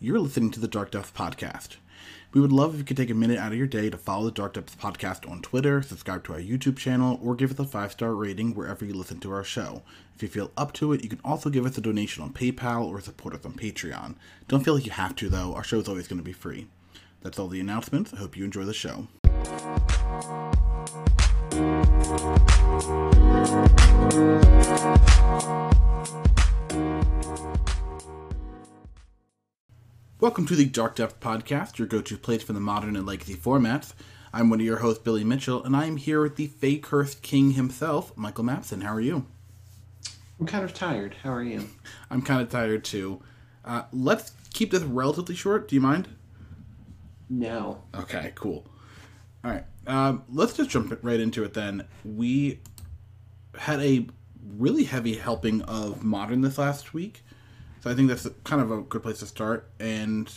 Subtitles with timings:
[0.00, 1.78] You're listening to the Dark Depths Podcast.
[2.32, 4.26] We would love if you could take a minute out of your day to follow
[4.26, 7.64] the Dark Depths Podcast on Twitter, subscribe to our YouTube channel, or give us a
[7.64, 9.82] five star rating wherever you listen to our show.
[10.14, 12.84] If you feel up to it, you can also give us a donation on PayPal
[12.86, 14.14] or support us on Patreon.
[14.46, 15.52] Don't feel like you have to, though.
[15.54, 16.68] Our show is always going to be free.
[17.22, 18.14] That's all the announcements.
[18.14, 19.08] I hope you enjoy the show.
[30.20, 33.36] Welcome to the Dark Depth Podcast, your go to place for the modern and legacy
[33.36, 33.92] formats.
[34.32, 37.22] I'm one of your hosts, Billy Mitchell, and I am here with the Fake Fakehurst
[37.22, 38.82] King himself, Michael Mapson.
[38.82, 39.26] How are you?
[40.40, 41.14] I'm kind of tired.
[41.22, 41.68] How are you?
[42.10, 43.22] I'm kind of tired too.
[43.64, 45.68] Uh, let's keep this relatively short.
[45.68, 46.08] Do you mind?
[47.30, 47.84] No.
[47.94, 48.66] Okay, cool.
[49.44, 51.86] All right, um, let's just jump right into it then.
[52.04, 52.58] We
[53.56, 54.08] had a
[54.56, 57.22] really heavy helping of modern this last week,
[57.80, 59.70] so I think that's kind of a good place to start.
[59.78, 60.32] And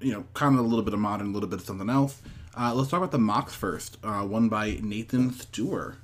[0.00, 2.20] you know, kind of a little bit of modern, a little bit of something else.
[2.56, 3.98] Uh, let's talk about the mocks first.
[4.02, 5.96] Uh, one by Nathan Stewart.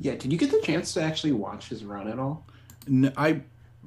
[0.00, 2.46] Yeah, did you get the chance to actually watch his run at all?
[3.16, 3.42] I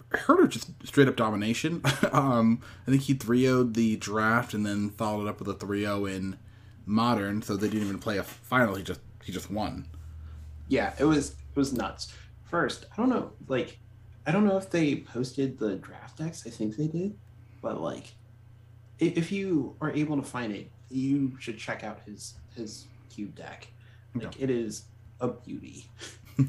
[0.10, 1.82] heard of just straight up domination.
[2.12, 5.54] um, I think he 3 0'd the draft and then followed it up with a
[5.54, 6.38] 3 0 in
[6.86, 8.76] modern, so they didn't even play a final.
[8.76, 9.88] He just he just won.
[10.68, 12.14] Yeah, it was it was nuts.
[12.44, 13.80] First, I don't know, like
[14.26, 16.46] I don't know if they posted the draft decks.
[16.46, 17.18] I think they did,
[17.62, 18.14] but like
[19.00, 23.68] if you are able to find it, you should check out his his cube deck.
[24.14, 24.84] Like it is
[25.20, 25.86] a beauty.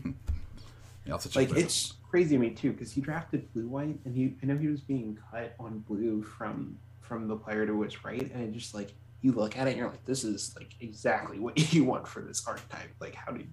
[1.04, 4.46] Yeah, Like it's crazy to me too because he drafted blue white and he I
[4.46, 8.42] know he was being cut on blue from from the player to its right and
[8.42, 11.72] it just like you look at it and you're like this is like exactly what
[11.72, 13.48] you want for this archetype like how did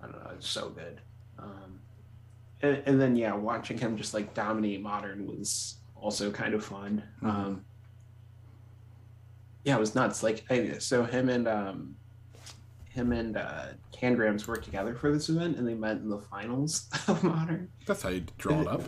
[0.00, 1.00] I don't know it's so good
[1.38, 1.80] um
[2.62, 7.02] and, and then yeah watching him just like dominate modern was also kind of fun.
[7.22, 7.28] Mhm.
[7.28, 7.64] um
[9.64, 10.22] yeah it was nuts.
[10.22, 11.96] Like I, so him and um
[12.90, 16.88] him and uh Tangrams worked together for this event and they met in the finals
[17.08, 17.68] of modern.
[17.86, 18.82] That's how you draw it up.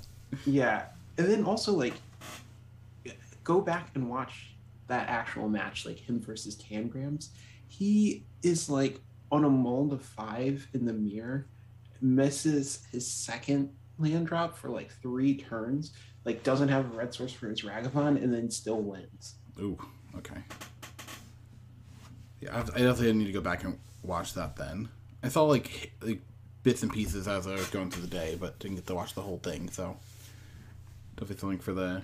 [0.44, 0.86] yeah.
[1.18, 1.94] And then also like
[3.44, 4.56] go back and watch
[4.88, 7.30] that actual match like him versus tangrams.
[7.68, 9.00] He is like
[9.30, 11.46] on a mold of five in the mirror
[12.00, 15.92] misses his second land drop for like three turns
[16.24, 19.78] like doesn't have a red source for his ragavan and then still wins Ooh,
[20.16, 20.42] okay.
[22.40, 24.88] Yeah, I, I definitely need to go back and watch that then.
[25.22, 26.20] I saw like like
[26.62, 29.14] bits and pieces as I was going through the day, but didn't get to watch
[29.14, 29.70] the whole thing.
[29.70, 29.96] So
[31.16, 32.02] definitely something for the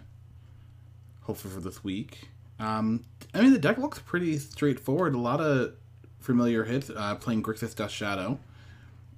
[1.22, 2.28] hopefully for this week.
[2.58, 3.04] Um,
[3.34, 5.14] I mean, the deck looks pretty straightforward.
[5.14, 5.74] A lot of
[6.20, 6.90] familiar hits.
[6.90, 8.38] Uh, playing Grixis Death Shadow.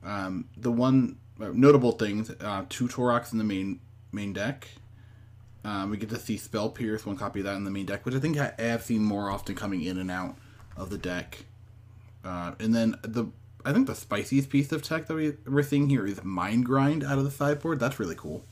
[0.05, 3.81] Um, the one uh, notable things: uh, two Tourachs in the main
[4.13, 4.69] main deck.
[5.65, 8.05] Um, we get to see Spell Pierce, one copy of that in the main deck,
[8.05, 10.37] which I think I have seen more often coming in and out
[10.77, 11.47] of the deck.
[12.23, 13.27] Uh, and then the
[13.65, 17.03] I think the spiciest piece of tech that we, we're seeing here is Mind Grind
[17.03, 17.81] out of the sideboard.
[17.81, 18.45] That's really cool.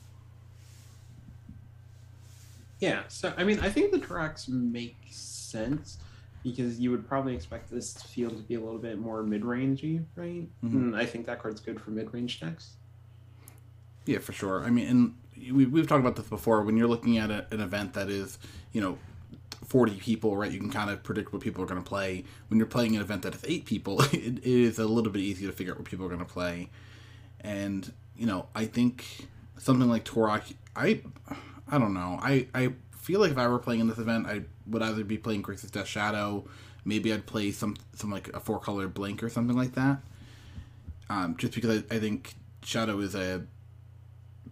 [2.79, 5.99] Yeah, so I mean, I think the tracks make sense
[6.43, 10.47] because you would probably expect this field to be a little bit more mid-rangey, right?
[10.63, 10.95] Mhm.
[10.95, 12.73] I think that card's good for mid-range decks.
[14.05, 14.63] Yeah, for sure.
[14.63, 16.61] I mean, and we, we've talked about this before.
[16.61, 18.37] When you're looking at a, an event that is,
[18.73, 18.97] you know,
[19.65, 22.25] 40 people, right, you can kind of predict what people are going to play.
[22.49, 25.21] When you're playing an event that is eight people, it, it is a little bit
[25.21, 26.69] easier to figure out what people are going to play.
[27.39, 29.27] And, you know, I think
[29.57, 31.01] something like Tourach, I,
[31.69, 32.19] I don't know.
[32.21, 35.17] I, I feel like if I were playing in this event, I would either be
[35.17, 36.45] playing Grixis Death Shadow,
[36.85, 39.99] maybe I'd play some, some like a four color Blink or something like that.
[41.09, 43.43] Um, just because I, I think Shadow is a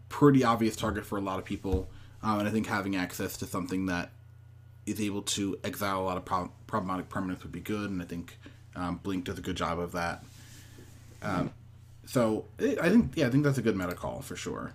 [0.10, 1.90] pretty obvious target for a lot of people,
[2.22, 4.12] um, and I think having access to something that
[4.86, 8.06] is able to exile a lot of prob- problematic permanents would be good, and I
[8.06, 8.38] think
[8.76, 10.24] um, Blink does a good job of that.
[11.22, 11.52] Um,
[12.06, 14.74] so I think, yeah, I think that's a good meta call for sure.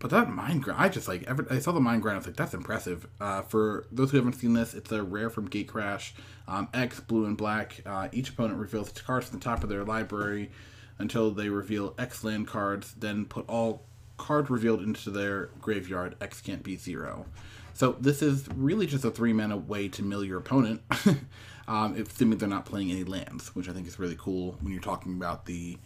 [0.00, 2.16] But that mind grind, I just like I saw the mind grind.
[2.16, 3.06] I was like, that's impressive.
[3.20, 6.12] Uh, for those who haven't seen this, it's a rare from Gatecrash.
[6.48, 7.82] Um, X, blue and black.
[7.84, 10.50] Uh, each opponent reveals its cards from the top of their library
[10.98, 12.94] until they reveal X land cards.
[12.94, 13.84] Then put all
[14.16, 16.16] cards revealed into their graveyard.
[16.18, 17.26] X can't be zero.
[17.74, 20.80] So this is really just a three mana way to mill your opponent,
[21.68, 24.80] um, assuming they're not playing any lands, which I think is really cool when you're
[24.80, 25.76] talking about the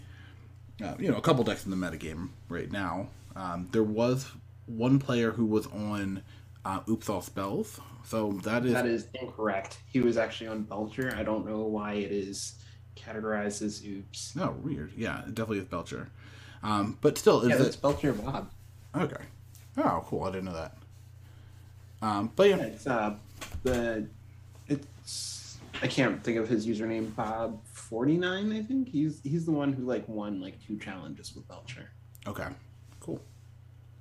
[0.83, 3.09] uh, you know, a couple decks in the metagame right now.
[3.37, 4.27] Um, there was
[4.67, 6.23] one player who was on
[6.65, 9.79] uh, Oops All Spells, so that is, That is incorrect.
[9.87, 11.15] He was actually on Belcher.
[11.17, 12.55] I don't know why it is
[12.97, 14.35] categorized as oops.
[14.37, 14.93] no weird.
[14.97, 16.09] Yeah, it definitely is Belcher.
[16.63, 18.51] Um, but still, is Yeah, it Belcher Bob.
[18.97, 19.25] okay?
[19.77, 20.23] Oh, cool!
[20.25, 20.77] I didn't know that.
[22.01, 23.15] Um, but yeah, Yeah, it's uh
[23.65, 24.07] the
[24.69, 27.15] it's I can't think of his username.
[27.17, 28.89] Bob forty nine, I think.
[28.89, 31.91] He's he's the one who like won like two challenges with Belcher.
[32.27, 32.47] okay,
[33.05, 33.21] cool.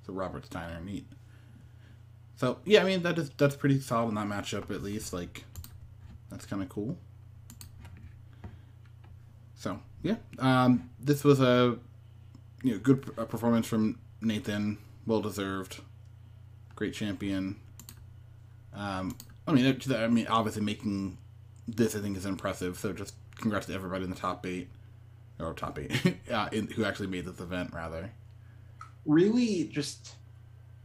[0.06, 1.06] So Robert Steiner, neat.
[2.36, 5.12] So yeah, I mean that is that's pretty solid in that matchup at least.
[5.12, 5.44] Like,
[6.30, 6.98] that's kind of cool.
[9.54, 11.78] So yeah, um, this was a
[12.62, 15.80] you know good performance from Nathan, well deserved,
[16.74, 17.56] great champion.
[18.74, 19.16] Um,
[19.46, 21.18] I mean, I mean, obviously making
[21.68, 22.78] this I think is impressive.
[22.78, 24.68] So just congrats to everybody in the top eight
[25.38, 28.10] or top eight uh, in, who actually made this event rather.
[29.06, 30.14] Really, just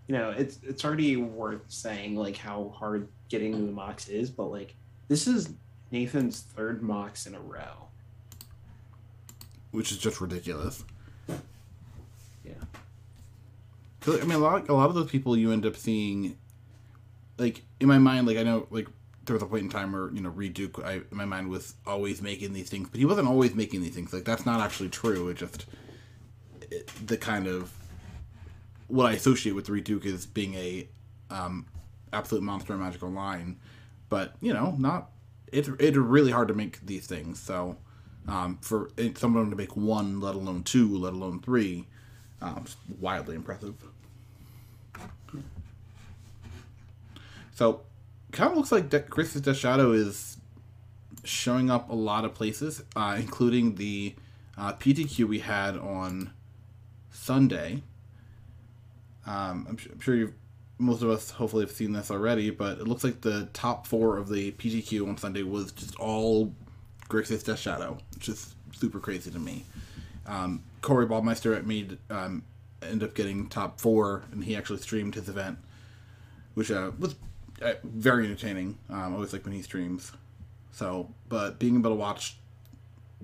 [0.08, 4.30] you know, it's it's already worth saying like how hard getting to the Mox is,
[4.30, 4.76] but like
[5.08, 5.54] this is
[5.92, 7.88] Nathan's third Mox in a row.
[9.72, 10.84] which is just ridiculous.
[12.44, 12.54] yeah
[14.08, 16.38] I mean, a lot, a lot of those people you end up seeing,
[17.38, 18.88] like in my mind, like I know, like
[19.26, 21.50] there was a point in time where you know Reed Duke, I in my mind
[21.50, 24.12] was always making these things, but he wasn't always making these things.
[24.12, 25.30] Like that's not actually true.
[25.30, 25.66] It just
[26.72, 27.72] it, the kind of
[28.90, 30.88] what I associate with Reed Duke is being a
[31.30, 31.66] um,
[32.12, 33.58] absolute monster in Magic Online,
[34.10, 35.12] but you know, not
[35.52, 37.40] it's it's really hard to make these things.
[37.40, 37.78] So
[38.28, 41.88] um, for someone to make one, let alone two, let alone three,
[42.42, 42.66] um,
[43.00, 43.76] wildly impressive.
[47.56, 47.82] So,
[48.32, 50.38] kind of looks like De- Grixis Death Shadow is
[51.24, 54.16] showing up a lot of places, uh, including the
[54.58, 56.32] uh, PTQ we had on
[57.12, 57.82] Sunday.
[59.30, 60.34] Um, I'm, su- I'm sure you've,
[60.80, 64.18] most of us hopefully have seen this already, but it looks like the top four
[64.18, 66.52] of the PTQ on Sunday was just all
[67.10, 69.66] Grixis Death Shadow, which is super crazy to me.
[70.26, 72.44] Um, Corey Baumeister made um,
[72.82, 75.60] ended up getting top four, and he actually streamed his event,
[76.56, 77.16] which uh, was
[77.62, 78.78] uh, very entertaining.
[78.90, 80.12] Um, I always like when he streams.
[80.72, 82.38] So, but being able to watch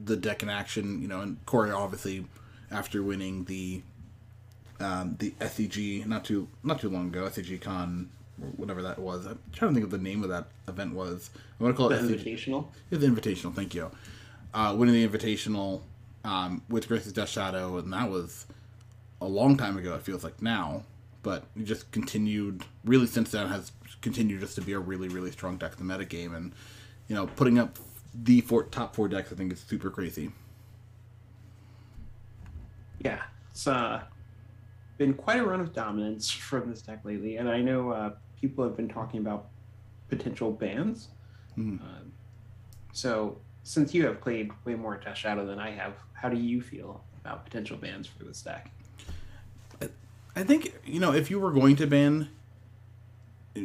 [0.03, 2.25] the deck in action, you know, and Corey obviously
[2.69, 3.81] after winning the
[4.79, 8.09] um, the SCG not too not too long ago, SCG Con
[8.41, 9.25] or whatever that was.
[9.25, 11.29] I'm trying to think of the name of that event was.
[11.59, 12.23] I want to call The it SCG.
[12.23, 12.67] Invitational.
[12.91, 13.91] It's the Invitational, thank you.
[14.53, 15.81] Uh, winning the Invitational
[16.23, 18.45] um, with Grixis Death Shadow, and that was
[19.21, 20.83] a long time ago, it feels like now.
[21.23, 23.71] But he just continued, really since then, has
[24.01, 26.53] continued just to be a really, really strong deck in the meta game, And,
[27.07, 27.79] you know, putting up
[28.13, 30.31] the four, top four decks, I think is super crazy.
[32.99, 33.21] Yeah,
[33.51, 34.03] it's uh,
[34.97, 38.63] been quite a run of dominance from this deck lately, and I know uh, people
[38.63, 39.47] have been talking about
[40.09, 41.09] potential bans.
[41.57, 42.11] Um,
[42.91, 46.61] so, since you have played way more Death Shadow than I have, how do you
[46.61, 48.69] feel about potential bans for this deck?
[50.35, 52.29] I think you know if you were going to ban,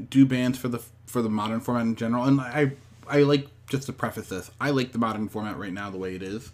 [0.08, 2.72] do bans for the for the modern format in general, and I
[3.08, 6.14] I like just to preface this, I like the modern format right now the way
[6.14, 6.50] it is.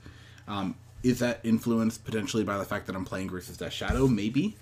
[0.49, 4.07] Um, is that influenced potentially by the fact that I'm playing versus Death Shadow?
[4.07, 4.57] Maybe,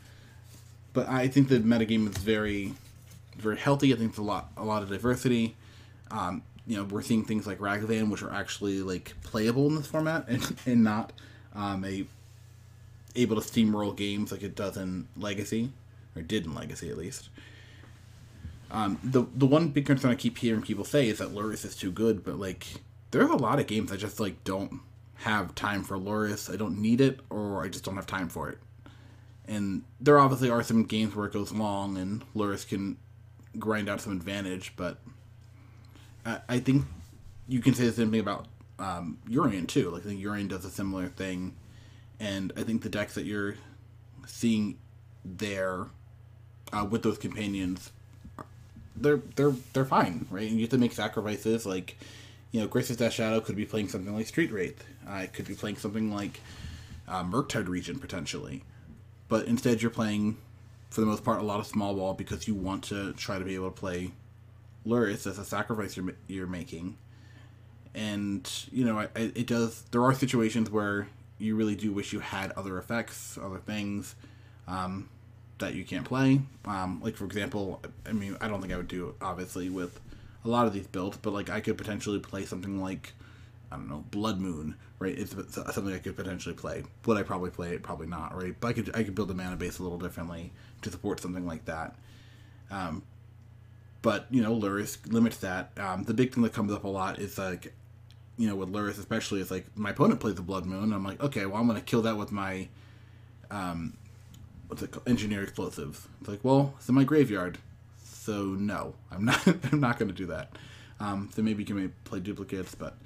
[0.95, 2.73] but I think the metagame is very
[3.37, 3.93] very healthy.
[3.93, 5.57] I think it's a lot a lot of diversity.
[6.11, 9.87] Um, you know, we're seeing things like Ragavan, which are actually like playable in this
[9.87, 11.13] format, and and not
[11.55, 12.07] um, a
[13.17, 15.71] able to steamroll games like it does in Legacy,
[16.17, 17.29] or did in Legacy at least.
[18.71, 21.77] Um, the the one big concern I keep hearing people say is that Lurrus is
[21.77, 22.67] too good, but like
[23.11, 24.81] there's a lot of games I just like don't
[25.17, 26.53] have time for Lurrus.
[26.53, 28.59] I don't need it, or I just don't have time for it.
[29.47, 32.97] And there obviously are some games where it goes long and Lurrus can
[33.59, 34.99] grind out some advantage, but
[36.25, 36.85] I, I think
[37.49, 38.47] you can say the same thing about
[38.79, 39.91] um, Yorion too.
[39.91, 41.55] Like I think Yorion does a similar thing,
[42.19, 43.57] and I think the decks that you're
[44.27, 44.79] seeing
[45.25, 45.87] there
[46.73, 47.93] uh, with those companions,
[48.97, 50.49] they're they're they're fine, right?
[50.49, 51.67] And you have to make sacrifices.
[51.67, 51.97] Like
[52.51, 54.85] you know, Grixis Death Shadow could be playing something like Street Wraith.
[55.09, 56.41] Uh, it could be playing something like
[57.07, 58.63] uh, Murktide Regent potentially,
[59.29, 60.37] but instead you're playing
[60.91, 63.45] for the most part a lot of small ball because you want to try to
[63.45, 64.13] be able to play
[64.87, 66.97] Lurrus as a sacrifice you're, you're making.
[67.95, 72.21] And you know I, it does there are situations where you really do wish you
[72.21, 74.15] had other effects other things
[74.67, 75.09] um,
[75.59, 76.41] that you can't play.
[76.65, 80.01] Um, like for example i mean i don't think i would do obviously with
[80.45, 83.13] a lot of these builds but like i could potentially play something like
[83.73, 87.51] i don't know blood moon right it's something i could potentially play would i probably
[87.51, 89.83] play it probably not right but i could i could build a mana base a
[89.83, 90.53] little differently
[90.83, 91.97] to support something like that
[92.71, 93.03] um,
[94.03, 95.71] but you know Lurrus limits that.
[95.79, 97.73] Um, the big thing that comes up a lot is like,
[98.37, 100.93] you know, with Lurrus especially, is like my opponent plays the Blood Moon.
[100.93, 102.69] I'm like, okay, well I'm gonna kill that with my,
[103.51, 103.97] um,
[104.69, 105.09] what's it called?
[105.09, 106.07] Engineer explosives.
[106.21, 107.59] It's like, well, it's in my graveyard,
[108.03, 109.47] so no, I'm not.
[109.73, 110.51] I'm not to do that.
[111.01, 112.97] Um, so maybe you can play duplicates, but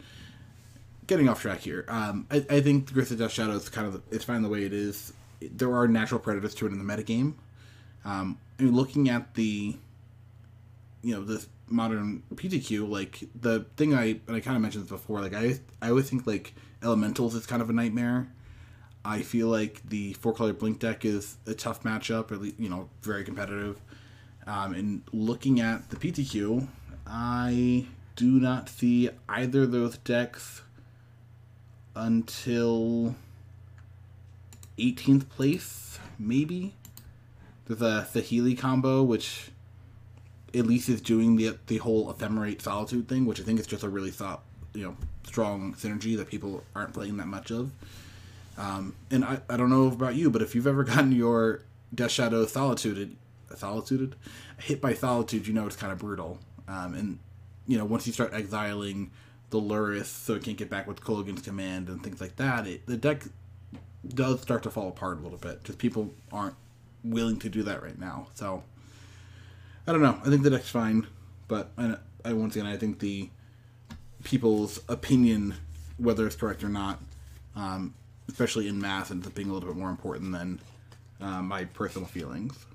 [1.09, 1.85] getting off track here.
[1.89, 4.73] Um, I, I think Grixis Death Shadow is kind of it's fine the way it
[4.73, 5.13] is.
[5.41, 7.35] There are natural predators to it in the metagame.
[8.05, 9.77] Um, and looking at the,
[11.03, 14.91] you know, this modern PTQ, like the thing I and I kind of mentioned this
[14.91, 18.29] before, like I I always think like elementals is kind of a nightmare.
[19.05, 22.69] I feel like the four color blink deck is a tough matchup, at least you
[22.69, 23.81] know very competitive.
[24.47, 26.69] Um, and looking at the PTQ,
[27.07, 27.87] I
[28.17, 30.63] do not see either of those decks
[31.99, 33.17] until
[34.79, 36.75] 18th place, maybe.
[37.67, 39.51] There's a Saheeli combo, which
[40.55, 43.83] at least is doing the the whole ephemerate solitude thing, which I think is just
[43.83, 47.73] a really thought, you know, strong synergy that people aren't playing that much of.
[48.57, 51.63] Um, and I, I don't know about you, but if you've ever gotten your
[51.95, 53.17] Death Shadow solitude,
[53.57, 54.15] solitude,
[54.59, 56.39] hit by solitude, you know it's kind of brutal.
[56.69, 57.19] Um, and
[57.67, 59.11] you know once you start exiling
[59.51, 62.87] the Lurrus so it can't get back with Kolaghan's command and things like that, it,
[62.87, 63.25] the deck
[64.07, 65.65] does start to fall apart a little bit.
[65.65, 66.55] Just people aren't
[67.05, 68.29] willing to do that right now.
[68.35, 68.63] So
[69.87, 70.19] I don't know.
[70.25, 71.07] I think the deck's fine,
[71.47, 73.31] but I, I once again I think the
[74.25, 75.55] people's opinion,
[75.97, 77.01] whether it's correct or not,
[77.57, 77.95] um,
[78.29, 80.61] especially in math, ends up being a little bit more important than
[81.21, 82.67] uh, my personal feelings.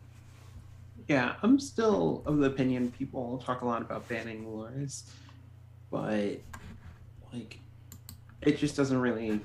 [1.07, 5.03] Yeah, I'm still of the opinion people talk a lot about banning Lurrus,
[5.91, 6.39] but
[7.33, 7.59] like
[8.41, 9.39] it just doesn't really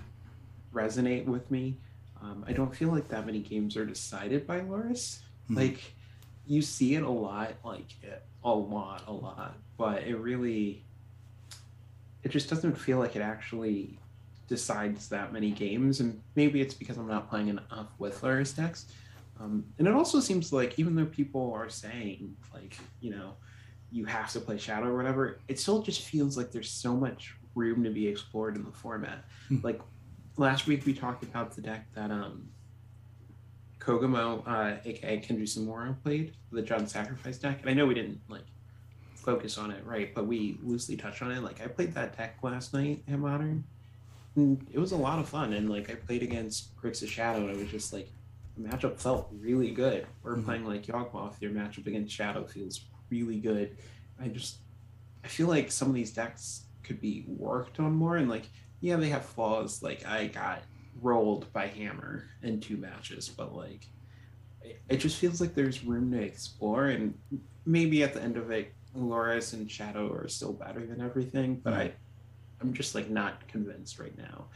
[0.73, 1.77] resonate with me.
[2.21, 5.21] Um, I don't feel like that many games are decided by Lurrus.
[5.45, 5.57] Mm-hmm.
[5.57, 5.81] Like
[6.47, 7.87] you see it a lot, like
[8.45, 10.85] a lot, a lot, but it really,
[12.23, 13.99] it just doesn't feel like it actually
[14.49, 16.01] decides that many games.
[16.01, 18.87] And maybe it's because I'm not playing enough with Lurrus decks.
[19.41, 23.35] Um, and it also seems like even though people are saying like you know
[23.93, 27.37] you have to play Shadow or whatever, it still just feels like there's so much
[27.59, 29.25] room to be explored in the format.
[29.51, 29.63] Mm.
[29.65, 29.81] Like
[30.37, 32.49] last week we talked about the deck that um
[33.81, 37.61] Kogamo, uh, aka Kenji Samura, played, the Jund Sacrifice deck.
[37.61, 38.45] And I know we didn't like
[39.15, 40.15] focus on it, right?
[40.15, 41.43] But we loosely touched on it.
[41.43, 43.65] Like I played that deck last night at Modern.
[44.37, 45.53] And it was a lot of fun.
[45.55, 48.11] And like I played against Grixis Shadow and it was just like
[48.57, 50.07] the matchup felt really good.
[50.23, 50.45] We're mm-hmm.
[50.45, 53.77] playing like Yawgmoth, your matchup against Shadow feels really good.
[54.21, 54.59] I just
[55.25, 58.49] I feel like some of these decks could be worked on more and like
[58.81, 59.83] yeah, they have flaws.
[59.83, 60.63] Like I got
[61.03, 63.87] rolled by Hammer in two matches, but like
[64.89, 67.15] it just feels like there's room to explore and
[67.67, 71.75] maybe at the end of it Lurrus and Shadow are still better than everything, but.
[71.75, 71.93] I
[72.61, 74.47] I'm just like not convinced right now.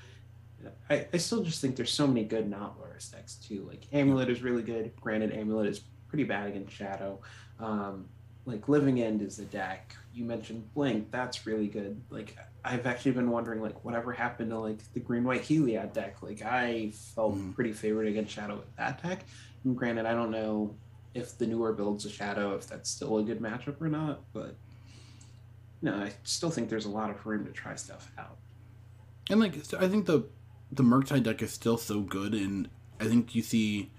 [0.88, 3.66] I, I still just think there's so many good not Lurrus decks too.
[3.68, 4.92] Like Amulet is really good.
[5.00, 7.20] Granted, Amulet is pretty bad against Shadow.
[7.58, 8.08] Um,
[8.44, 9.94] like Living End is a deck.
[10.14, 12.00] You mentioned Blink, that's really good.
[12.10, 16.22] Like I've actually been wondering like whatever happened to like the green white Heliod deck.
[16.22, 17.54] Like I felt mm.
[17.54, 19.24] pretty favored against Shadow with that deck.
[19.64, 20.74] And granted, I don't know
[21.14, 24.56] if the newer builds of Shadow if that's still a good matchup or not, but
[25.80, 28.38] you no, I still think there's a lot of room to try stuff out.
[29.30, 30.26] And like I think the
[30.70, 32.68] the Murktide deck is still so good, and
[32.98, 33.90] I think you see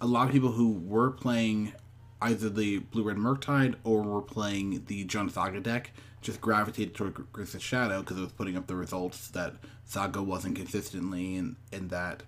[0.00, 1.74] a lot of people who were playing
[2.22, 7.14] either the Blue Red Murktide or were playing the Jund Saga deck just gravitated toward
[7.14, 11.90] Grixis Shadow because it was putting up the results that Saga wasn't consistently, and, and
[11.90, 12.22] that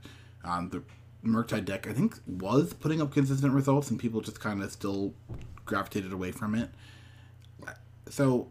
[0.45, 0.83] um, the
[1.25, 5.15] Murktide deck, I think, was putting up consistent results, and people just kind of still
[5.65, 6.71] gravitated away from it.
[8.11, 8.49] So,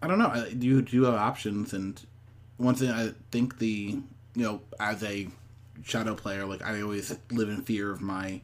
[0.00, 0.46] I don't know.
[0.56, 2.00] You do have options, and
[2.56, 3.98] one thing I think the
[4.34, 5.28] you know, as a
[5.84, 8.40] shadow player, like I always live in fear of my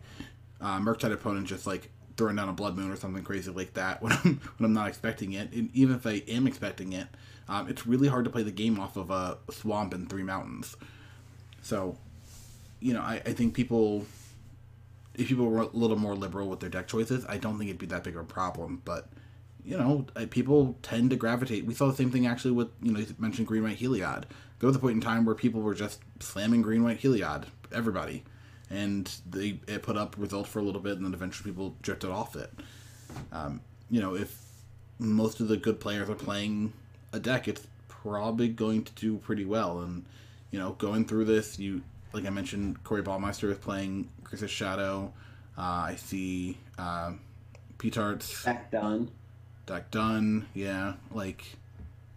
[0.61, 1.91] uh, Murktide opponent just like
[2.21, 4.89] throwing down a Blood Moon or something crazy like that when I'm when I'm not
[4.89, 5.53] expecting it.
[5.53, 7.09] And even if I am expecting it,
[7.49, 10.77] um, it's really hard to play the game off of a swamp and three mountains.
[11.63, 11.97] So,
[12.81, 14.07] you know, I, I think people,
[15.15, 17.81] if people were a little more liberal with their deck choices, I don't think it'd
[17.81, 18.83] be that big of a problem.
[18.85, 19.09] But
[19.65, 21.65] you know, people tend to gravitate.
[21.65, 24.25] We saw the same thing actually with you know you mentioned Green White Heliod
[24.61, 28.23] there was a point in time where people were just slamming green white Heliod, everybody,
[28.71, 32.11] and they it put up results for a little bit, and then eventually people drifted
[32.11, 32.53] off it.
[33.33, 33.61] Um,
[33.91, 34.41] you know, if
[34.99, 36.73] most of the good players are playing
[37.13, 39.81] a deck, it's probably going to do pretty well.
[39.81, 40.05] And
[40.51, 45.13] you know, going through this, you like I mentioned, Corey Baumeister is playing Grixis Shadow.
[45.59, 47.13] Uh, I see uh,
[47.79, 48.45] P-Tarts.
[48.45, 49.11] Deck done.
[49.67, 50.47] Deck done.
[50.55, 51.45] Yeah, like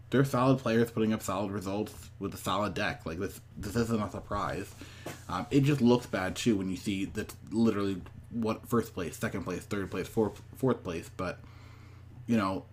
[0.09, 3.05] they're solid players putting up solid results with a solid deck.
[3.05, 4.73] Like this, this isn't a surprise.
[5.33, 7.99] Um, it just looks bad too when you see that literally
[8.29, 11.09] what first place, second place, third place, fourth fourth place.
[11.17, 11.39] But
[12.27, 12.65] you know,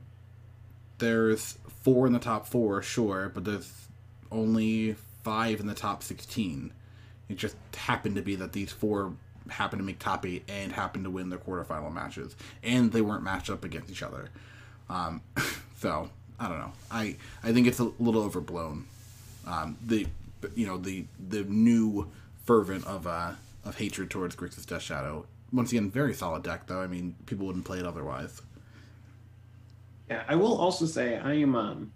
[0.99, 3.88] there's four in the top four, sure, but there's
[4.31, 6.75] only five in the top sixteen.
[7.31, 9.14] It just happened to be that these four
[9.49, 13.23] happened to make top eight and happened to win their quarterfinal matches, and they weren't
[13.23, 14.29] matched up against each other.
[14.90, 15.23] Um,
[15.79, 16.73] so I don't know.
[16.90, 18.85] I I think it's a little overblown.
[19.47, 20.07] Um, the
[20.55, 22.11] you know the the new
[22.44, 23.32] fervent of uh
[23.64, 25.26] of hatred towards Grixis Death Shadow.
[25.52, 26.80] Once again, very solid deck though.
[26.80, 28.40] I mean, people wouldn't play it otherwise.
[30.09, 31.92] Yeah, I will also say I am um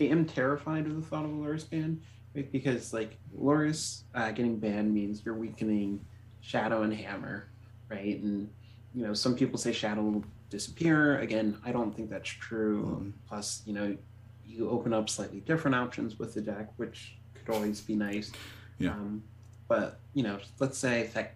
[0.00, 2.00] I am terrified of the thought of a Lurrus ban,
[2.34, 2.50] right?
[2.50, 6.04] Because like Lurrus uh, getting banned means you're weakening
[6.40, 7.48] Shadow and Hammer,
[7.88, 8.20] right?
[8.20, 8.48] And
[8.94, 11.18] you know some people say Shadow will disappear.
[11.18, 13.00] Again, I don't think that's true.
[13.02, 13.12] Mm.
[13.28, 13.96] Plus, you know,
[14.46, 18.32] you open up slightly different options with the deck, which could always be nice.
[18.78, 18.90] Yeah.
[18.90, 19.22] Um,
[19.68, 21.34] but you know, let's say that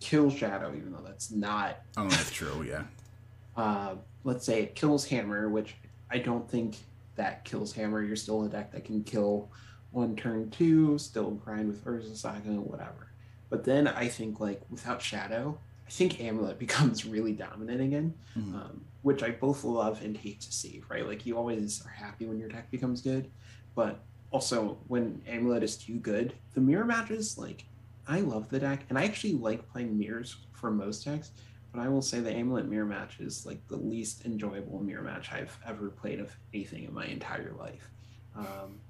[0.00, 2.62] kills Shadow, even though that's not Oh, that's true.
[2.68, 2.82] Yeah.
[3.56, 5.74] uh, let's say it kills Hammer, which
[6.10, 6.76] I don't think
[7.16, 8.02] that kills Hammer.
[8.02, 9.50] You're still a deck that can kill
[9.94, 13.08] on turn two, still grind with Urza Saga, whatever.
[13.50, 18.54] But then I think like without Shadow, I think Amulet becomes really dominant again, Mhm.
[18.54, 20.82] um, which I both love and hate to see.
[20.88, 23.30] Right, like you always are happy when your deck becomes good,
[23.74, 24.00] but
[24.32, 27.64] also when Amulet is too good, the mirror matches like
[28.08, 31.30] I love the deck, and I actually like playing mirrors for most decks.
[31.72, 35.32] But I will say the Amulet mirror match is like the least enjoyable mirror match
[35.32, 37.88] I've ever played of anything in my entire life.
[38.36, 38.80] Um,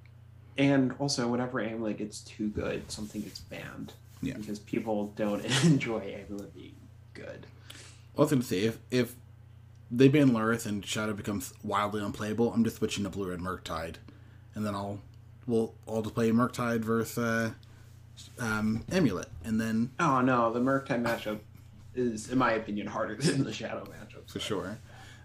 [0.58, 4.34] and also, whenever Amulet gets too good, something gets banned Yeah.
[4.36, 6.74] because people don't enjoy Amulet being
[7.14, 7.46] good.
[8.16, 9.14] I was gonna say if if
[9.90, 13.96] they ban Lurrus and Shadow becomes wildly unplayable, I'm just switching to Blue Red Murktide,
[14.54, 15.00] and then I'll
[15.46, 17.50] we'll all just play Murktide versus uh,
[18.38, 21.40] um, Amulet, and then Oh no, the Murktide matchup
[21.94, 24.30] is, in my opinion, harder than the Shadow matchup.
[24.30, 24.78] for sure.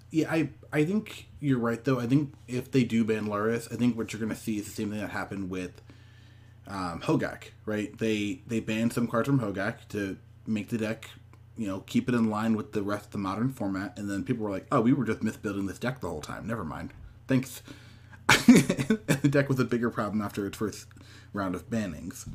[0.10, 2.00] Yeah, I I think you're right though.
[2.00, 4.72] I think if they do ban Lurrus, I think what you're gonna see is the
[4.72, 5.82] same thing that happened with
[6.68, 7.98] um, Hogaak, right?
[7.98, 11.10] They they banned some cards from Hogaak to make the deck,
[11.58, 14.24] you know, keep it in line with the rest of the modern format, and then
[14.24, 16.48] people were like, "Oh, we were just misbuilding this deck the whole time.
[16.48, 16.94] Never mind.
[17.28, 17.62] Thanks."
[18.28, 20.86] The deck was a bigger problem after its first
[21.34, 22.28] round of bannings.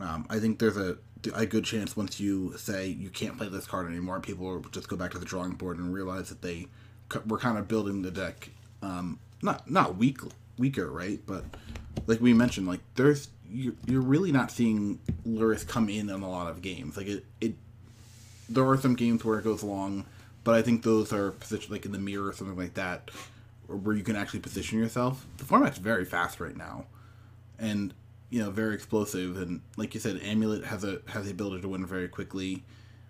[0.00, 0.98] Um, I think there's a
[1.34, 4.88] a good chance once you say you can't play this card anymore, people will just
[4.88, 6.68] go back to the drawing board and realize that they
[7.26, 8.50] were kind of building the deck,
[8.82, 10.18] um, not not weak
[10.58, 11.20] weaker, right?
[11.26, 11.44] But
[12.06, 16.30] like we mentioned, like there's you you're really not seeing Lurrus come in on a
[16.30, 16.96] lot of games.
[16.96, 17.54] Like it it
[18.48, 20.04] there are some games where it goes long,
[20.44, 23.10] but I think those are positioned like in the mirror or something like that,
[23.68, 25.26] or where you can actually position yourself.
[25.38, 26.86] The format's very fast right now,
[27.58, 27.94] and
[28.30, 29.36] you know very explosive.
[29.36, 32.64] And like you said, Amulet has a has the ability to win very quickly.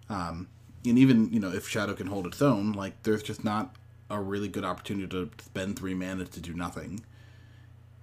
[0.08, 0.48] Um,
[0.84, 3.76] and even you know if Shadow can hold its own, like there's just not
[4.08, 7.04] a really good opportunity to spend three mana to do nothing.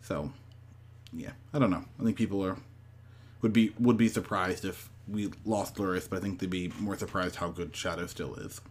[0.02, 0.32] So,
[1.14, 1.86] yeah, I don't know.
[2.00, 2.58] I think people are
[3.42, 6.98] would be would be surprised if we lost Lurrus, but I think they'd be more
[6.98, 8.62] surprised how good Shadow still is.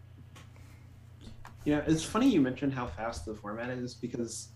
[1.65, 4.49] Yeah, it's funny you mentioned how fast the format is because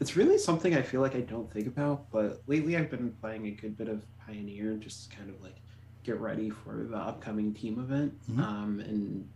[0.00, 2.10] it's really something I feel like I don't think about.
[2.10, 5.56] But lately, I've been playing a good bit of Pioneer, just to kind of like
[6.04, 8.38] get ready for the upcoming team event Mhm.
[8.42, 9.28] um, in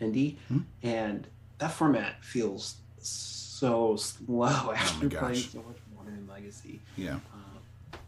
[0.00, 0.64] Indy, Mhm.
[0.82, 1.26] and
[1.58, 5.20] that format feels so slow after gosh.
[5.20, 6.80] playing so much Modern Legacy.
[6.96, 7.98] Yeah, Um,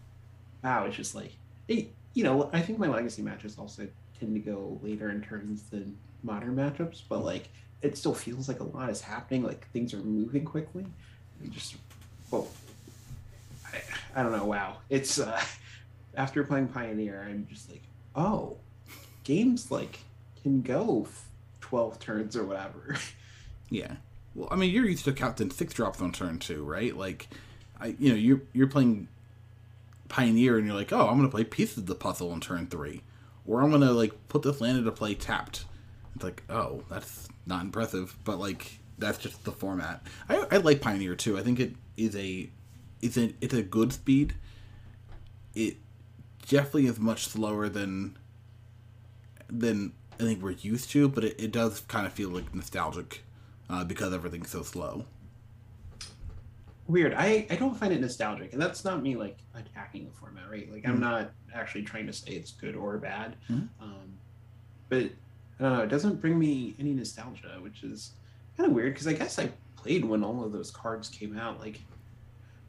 [0.65, 1.33] wow, it's just like,
[1.69, 5.63] hey, you know, I think my legacy matches also tend to go later in turns
[5.71, 7.49] than modern matchups, but like
[7.83, 9.43] it still feels like a lot is happening.
[9.43, 10.87] Like things are moving quickly.
[11.41, 11.77] And just,
[12.31, 12.49] well,
[13.73, 13.81] I,
[14.15, 14.45] I don't know.
[14.45, 15.41] Wow, it's uh,
[16.15, 17.83] after playing Pioneer, I'm just like,
[18.15, 18.57] oh,
[19.25, 20.01] games like
[20.43, 21.07] can go
[21.61, 22.97] twelve turns or whatever.
[23.71, 23.97] yeah.
[24.35, 26.97] Well, I mean, you're used to counting six drops on turn two, right?
[26.97, 27.29] Like,
[27.81, 29.09] I you know you're you're playing
[30.09, 33.03] Pioneer, and you're like, oh, I'm gonna play pieces of the puzzle on turn three,
[33.47, 35.65] or I'm gonna like put this land into play tapped.
[36.15, 40.03] It's like, oh, that's not impressive, but like that's just the format.
[40.29, 41.39] I, I like Pioneer too.
[41.39, 42.51] I think it is a
[43.03, 44.35] it's a it's a good speed.
[45.55, 45.77] It
[46.49, 48.17] definitely is much slower than
[49.49, 53.23] than I think we're used to, but it, it does kind of feel like nostalgic
[53.71, 55.07] uh, because everything's so slow.
[56.87, 57.15] Weird.
[57.15, 60.71] I, I don't find it nostalgic, and that's not me like attacking the format, right?
[60.73, 61.01] Like I'm Mhm.
[61.01, 63.37] not actually trying to say it's good or bad.
[63.49, 63.69] Mhm.
[63.81, 64.19] Um,
[64.89, 65.11] but
[65.61, 65.83] I don't know.
[65.85, 68.13] It doesn't bring me any nostalgia, which is
[68.57, 71.61] kind of weird because I guess I played when all of those cards came out.
[71.61, 71.81] Like,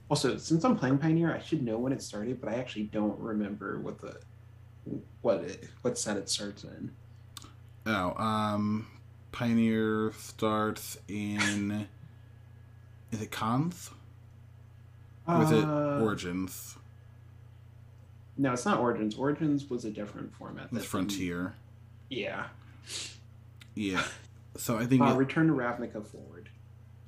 [0.10, 3.18] also since I'm playing Pioneer, I should know when it started, but I actually don't
[3.18, 4.20] remember what the
[5.22, 6.92] what it, what set it starts in.
[7.86, 8.88] Oh, um,
[9.32, 11.88] Pioneer starts in.
[13.12, 13.92] Is it Khans?
[15.28, 16.76] Or is it Uh, Origins?
[18.38, 19.16] No, it's not Origins.
[19.16, 20.68] Origins was a different format.
[20.74, 21.54] It's Frontier.
[22.10, 22.48] Yeah.
[23.76, 24.04] Yeah.
[24.58, 25.02] So I think.
[25.02, 26.50] Uh, it- Return to Ravnica Forward.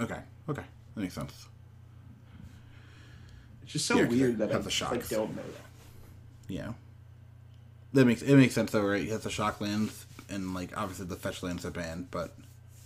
[0.02, 0.20] okay.
[0.50, 0.64] Okay.
[0.96, 1.48] That makes sense.
[3.64, 5.10] It's just so Yeah, weird that I the like, shocks.
[5.10, 6.54] don't know that.
[6.54, 6.74] Yeah.
[7.94, 9.02] That makes it makes sense though, right?
[9.04, 12.36] You have the shock lands, and like obviously the fetch lands are banned, but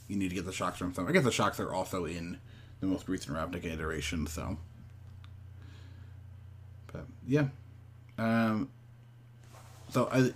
[0.08, 1.08] you need to get the shocks from some.
[1.08, 2.38] I guess the shocks are also in
[2.82, 4.58] the most recent Ravnica iteration, so.
[6.92, 7.48] But yeah,
[8.18, 8.70] um.
[9.90, 10.32] So I,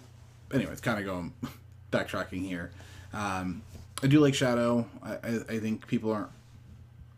[0.55, 1.33] anyways, kind of going
[1.91, 2.71] backtracking here.
[3.13, 3.62] Um,
[4.04, 4.88] I do like Shadow.
[5.04, 6.30] I, I, I think people aren't.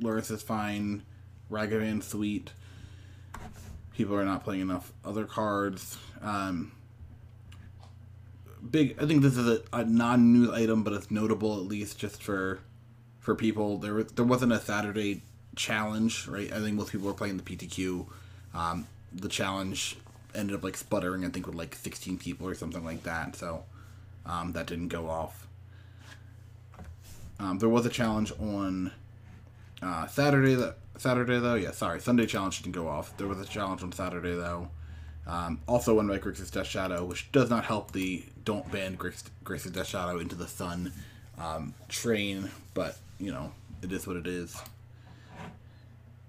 [0.01, 1.03] Lurrus is fine.
[1.51, 2.51] Ragavan sweet
[3.95, 5.97] people are not playing enough other cards.
[6.21, 6.71] Um,
[8.69, 9.01] big.
[9.01, 12.59] I think this is a, a non-news item, but it's notable at least just for
[13.19, 13.77] for people.
[13.77, 15.21] There there wasn't a Saturday
[15.55, 16.51] challenge, right?
[16.51, 18.07] I think most people were playing the PTQ.
[18.53, 19.97] Um, the challenge
[20.35, 21.25] ended up like sputtering.
[21.25, 23.35] I think with like 16 people or something like that.
[23.35, 23.63] So
[24.25, 25.47] um, that didn't go off.
[27.39, 28.91] Um, there was a challenge on
[29.81, 33.15] uh, Saturday that Saturday though, yeah, sorry, Sunday challenge didn't go off.
[33.17, 34.69] There was a challenge on Saturday though.
[35.25, 39.23] Um, also won by Grixis Death Shadow, which does not help the don't ban Grix,
[39.45, 40.91] Grixis Death Shadow into the sun
[41.37, 44.55] um, train, but you know it is what it is.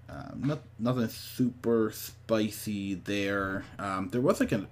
[0.07, 3.65] Um, not, nothing super spicy there.
[3.79, 4.67] Um, there was like an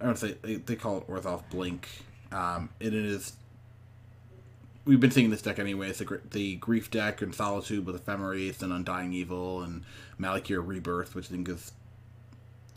[0.00, 1.88] I don't say they, they call it Orzhov Blink.
[2.30, 3.32] Um, it is
[4.84, 5.90] we've been seeing this deck anyway.
[5.90, 9.84] It's the, the Grief deck and Solitude with Ephemerate and Undying Evil and
[10.18, 11.72] Malakir Rebirth, which I think is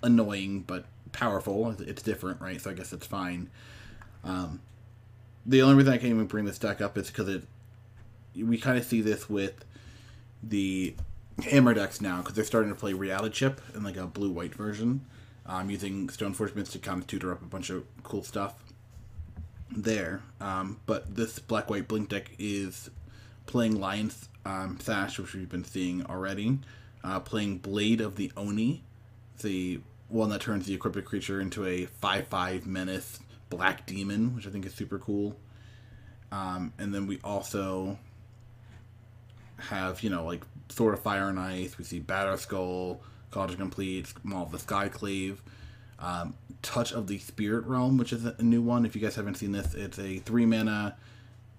[0.04, 1.76] annoying but powerful.
[1.80, 2.60] It's different, right?
[2.60, 3.50] So I guess it's fine.
[4.24, 4.60] Um,
[5.46, 7.44] the only reason I can't even bring this deck up is because it
[8.36, 9.66] we kind of see this with
[10.42, 10.96] the
[11.44, 14.54] hammer decks now because they're starting to play reality chip in like a blue white
[14.54, 15.06] version
[15.52, 18.56] um, using stoneforge to kind of tutor up a bunch of cool stuff
[19.70, 20.22] there.
[20.40, 22.90] Um, but this black white blink deck is
[23.48, 26.60] playing Lion's um, Sash, which we've been seeing already.
[27.04, 28.84] Uh, playing Blade of the Oni,
[29.42, 34.48] the one that turns the equipped creature into a 5 5 menace black demon, which
[34.48, 35.36] I think is super cool.
[36.32, 37.98] Um, and then we also
[39.58, 41.78] have, you know, like Sword of Fire and Ice.
[41.78, 43.00] We see Batterskull,
[43.32, 45.38] Kaldra Compleat, Maul of the Skyclave
[46.02, 48.86] um, Touch of the Spirit Realm, which is a new one.
[48.86, 50.96] If you guys haven't seen this, it's a three mana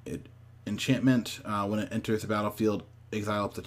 [0.05, 0.27] it,
[0.67, 1.41] enchantment.
[1.45, 3.65] Uh, when it enters the battlefield, exile up to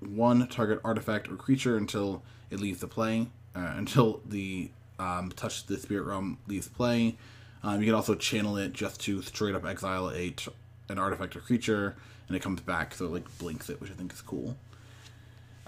[0.00, 3.26] one target artifact or creature until it leaves the play.
[3.54, 7.16] Uh, until the um, Touch of the Spirit Realm leaves play.
[7.62, 10.52] Um, you can also channel it just to straight up exile a t-
[10.88, 11.96] an artifact or creature,
[12.28, 14.56] and it comes back, so it like blinks it, which I think is cool.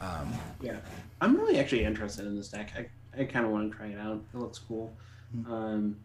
[0.02, 0.76] Um, Yeah,
[1.20, 2.72] I'm really actually interested in this deck.
[2.76, 4.22] I, I kind of want to try it out.
[4.34, 4.92] It looks cool.
[5.48, 5.96] Um,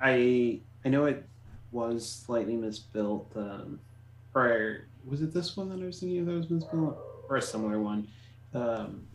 [0.00, 1.26] I I know it
[1.72, 3.80] was slightly misbuilt, um,
[4.34, 6.96] or was it this one that I was thinking of that was misbuilt,
[7.28, 8.08] or a similar one?
[8.54, 9.06] Um,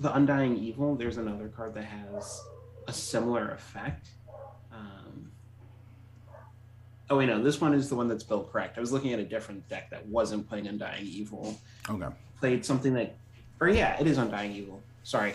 [0.00, 0.94] the Undying Evil.
[0.94, 2.40] There's another card that has
[2.86, 4.08] a similar effect.
[7.08, 8.78] Oh wait, no, this one is the one that's built correct.
[8.78, 12.08] I was looking at a different deck that wasn't playing Undying Evil okay.
[12.40, 13.14] played something that,
[13.60, 14.82] or yeah, it is Undying Evil.
[15.04, 15.34] Sorry,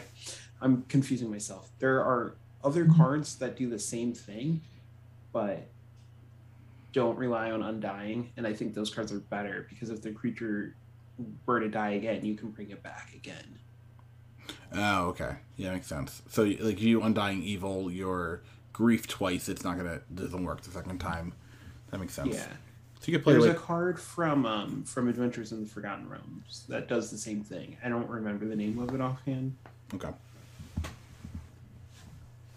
[0.62, 1.70] I'm confusing myself.
[1.80, 3.02] There are other mm-hmm.
[3.02, 4.62] cards that do the same thing,
[5.32, 5.68] but
[6.92, 10.76] don't rely on Undying, and I think those cards are better because if the creature
[11.46, 13.60] were to die again, you can bring it back again.
[14.74, 15.36] Oh, okay.
[15.58, 16.22] Yeah, makes sense.
[16.30, 18.42] So, like, you undying evil, your
[18.74, 19.50] grief twice.
[19.50, 21.34] It's not gonna doesn't work the second time.
[21.92, 22.36] That makes sense.
[22.36, 22.46] Yeah,
[23.00, 26.10] So you could play there's like a card from um from Adventures in the Forgotten
[26.10, 27.78] Realms that does the same thing.
[27.84, 29.56] I don't remember the name of it offhand.
[29.94, 30.10] okay.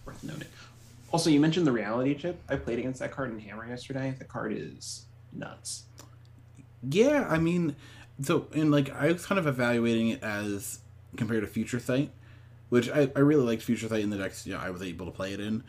[0.04, 0.48] worth noting.
[1.12, 2.40] Also, you mentioned the reality chip.
[2.48, 4.14] I played against that card in Hammer yesterday.
[4.18, 5.84] The card is nuts.
[6.82, 7.76] Yeah, I mean,
[8.20, 10.80] so and like I was kind of evaluating it as
[11.16, 12.10] compared to Future Sight,
[12.68, 14.46] which I, I really liked Future Sight in the decks.
[14.46, 15.64] You know, I was able to play it in.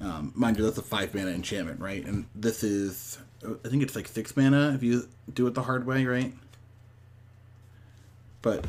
[0.00, 2.04] Um, mind you, that's a five mana enchantment, right?
[2.04, 5.86] And this is, I think it's like six mana if you do it the hard
[5.86, 6.32] way, right?
[8.42, 8.66] But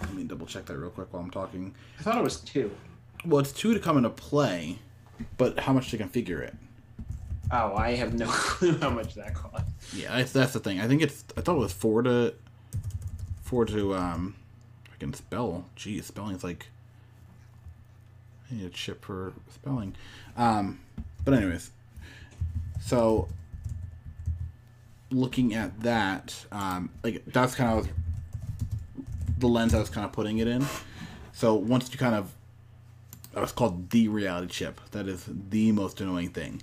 [0.00, 1.74] let me double check that real quick while I'm talking.
[1.98, 2.70] I thought it was two.
[3.24, 4.78] Well, it's two to come into play,
[5.36, 6.54] but how much to configure it?
[7.50, 9.64] Oh, I have no clue how much that cost.
[9.94, 10.80] Yeah, that's, that's the thing.
[10.80, 11.24] I think it's.
[11.36, 12.34] I thought it was four to.
[13.42, 14.36] Four to um,
[14.92, 15.66] I can spell.
[15.76, 16.68] Geez, spelling is like.
[18.52, 19.94] I need a chip for spelling.
[20.36, 20.80] Um,
[21.24, 21.70] but anyways,
[22.80, 23.28] so
[25.10, 27.88] looking at that, um, like that's kind of
[29.38, 30.64] the lens I was kind of putting it in.
[31.32, 32.32] So once you kind of,
[33.34, 34.80] it's called the reality chip.
[34.90, 36.62] That is the most annoying thing.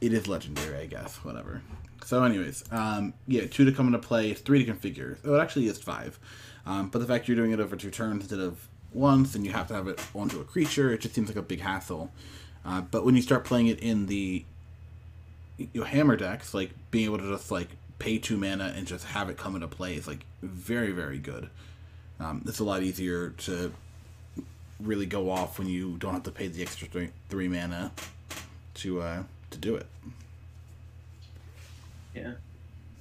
[0.00, 1.16] It is legendary, I guess.
[1.18, 1.62] Whatever.
[2.04, 5.22] So, anyways, um, yeah, two to come into play, three to configure.
[5.22, 6.18] So it actually is five.
[6.66, 9.52] Um, but the fact you're doing it over two turns instead of once, and you
[9.52, 12.10] have to have it onto a creature, it just seems like a big hassle.
[12.64, 14.44] Uh, but when you start playing it in the
[15.72, 19.28] your hammer decks, like being able to just like pay two mana and just have
[19.28, 21.50] it come into play is like very very good.
[22.20, 23.72] Um, it's a lot easier to
[24.80, 27.92] really go off when you don't have to pay the extra three, three mana
[28.74, 29.86] to uh, to do it.
[32.14, 32.32] Yeah.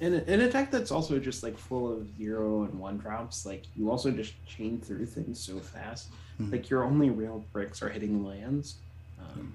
[0.02, 3.92] In a, deck that's also just like full of zero and one drops, like you
[3.92, 6.10] also just chain through things so fast.
[6.42, 6.52] Mm-hmm.
[6.52, 8.78] Like your only real bricks are hitting lands.
[9.20, 9.54] Um,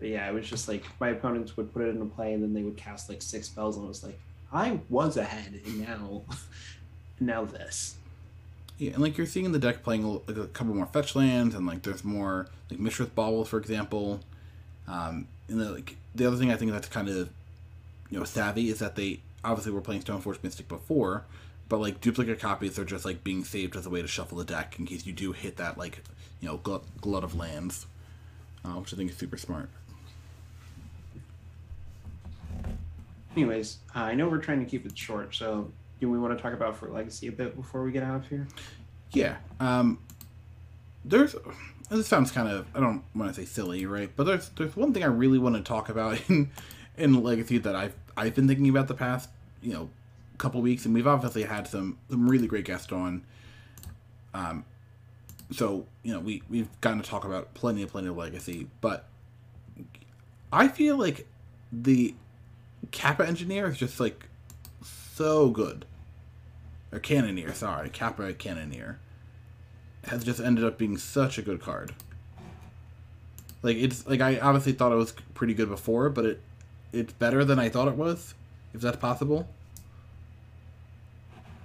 [0.00, 2.52] but yeah, it was just like my opponents would put it into play and then
[2.52, 4.18] they would cast like six spells and it was like,
[4.52, 6.22] I was ahead and now,
[7.20, 7.94] now this.
[8.78, 11.68] Yeah, and like you're seeing the deck playing like a couple more fetch lands and
[11.68, 14.18] like there's more like Mishra's Bauble, for example.
[14.88, 17.30] Um, and the, like the other thing I think that's kind of
[18.10, 21.24] you know savvy is that they obviously we're playing Stoneforge Mystic before,
[21.68, 24.44] but like duplicate copies are just like being saved as a way to shuffle the
[24.44, 26.02] deck in case you do hit that like
[26.40, 27.86] you know glut, glut of lands,
[28.64, 29.70] uh, which I think is super smart.
[33.34, 36.42] Anyways, uh, I know we're trying to keep it short, so do we want to
[36.42, 38.46] talk about for legacy a bit before we get out of here?
[39.12, 39.36] Yeah.
[39.60, 39.98] Um,
[41.04, 41.34] there's
[41.90, 44.10] this sounds kind of I don't want to say silly, right?
[44.14, 46.50] But there's there's one thing I really want to talk about in
[46.96, 49.28] in legacy that I've I've been thinking about the past
[49.62, 49.90] you know
[50.38, 53.24] couple weeks, and we've obviously had some some really great guests on.
[54.34, 54.64] Um,
[55.50, 59.06] so you know we we've gotten to talk about plenty of plenty of legacy, but
[60.52, 61.26] I feel like
[61.70, 62.14] the
[62.90, 64.26] Kappa engineer is just like
[64.82, 65.84] so good.
[66.90, 68.98] Or Cannoneer, sorry, Kappa Cannoneer
[70.04, 71.94] has just ended up being such a good card.
[73.62, 76.40] Like it's like I obviously thought it was pretty good before, but it
[76.92, 78.34] it's better than I thought it was,
[78.74, 79.48] if that's possible.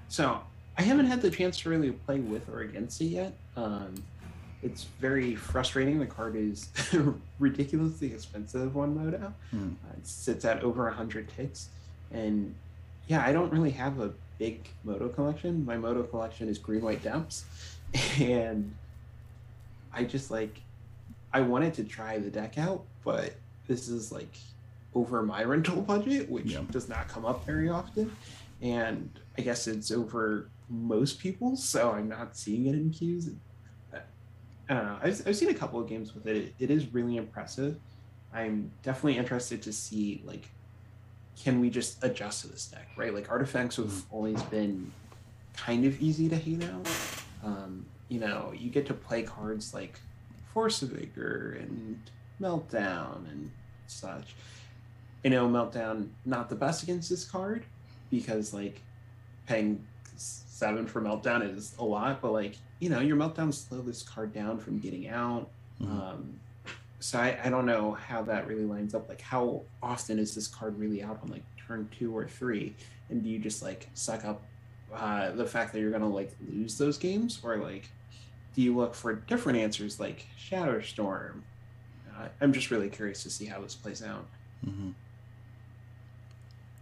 [0.09, 0.39] So
[0.77, 3.33] I haven't had the chance to really play with or against it yet.
[3.55, 3.95] Um,
[4.63, 5.99] it's very frustrating.
[5.99, 6.69] The card is
[7.39, 9.33] ridiculously expensive one modo.
[9.51, 9.69] Hmm.
[9.87, 11.69] Uh, it sits at over hundred ticks,
[12.11, 12.55] and
[13.07, 15.65] yeah, I don't really have a big modo collection.
[15.65, 17.45] My modo collection is green white depths,
[18.19, 18.73] and
[19.93, 20.59] I just like
[21.33, 23.35] I wanted to try the deck out, but
[23.67, 24.35] this is like
[24.93, 26.61] over my rental budget, which yeah.
[26.71, 28.15] does not come up very often,
[28.61, 33.29] and I guess it's over most people, so I'm not seeing it in queues.
[34.69, 34.97] I don't know.
[35.01, 36.53] I've, I've seen a couple of games with it.
[36.59, 36.69] it.
[36.69, 37.77] Is really impressive.
[38.33, 40.49] I'm definitely interested to see like,
[41.41, 43.13] can we just adjust to this deck, right?
[43.13, 44.91] Like artifacts have always been
[45.55, 46.87] kind of easy to hate out.
[47.43, 49.99] Um, you know, you get to play cards like
[50.53, 52.01] Force of Vigor and
[52.41, 53.51] Meltdown and
[53.87, 54.35] such.
[55.23, 57.65] You know, Meltdown not the best against this card
[58.09, 58.81] because like
[59.47, 64.03] paying seven for Meltdown is a lot, but like you know, your Meltdown slow this
[64.03, 65.49] card down from getting out.
[65.81, 65.99] Mm-hmm.
[65.99, 66.39] Um,
[66.99, 69.07] so I, I don't know how that really lines up.
[69.07, 72.75] Like, how often is this card really out on like turn two or three?
[73.09, 74.41] And do you just like suck up
[74.93, 77.89] uh, the fact that you're gonna like lose those games, or like
[78.55, 81.41] do you look for different answers like Shatterstorm?
[82.17, 84.25] Uh, I'm just really curious to see how this plays out.
[84.65, 84.89] Mm-hmm.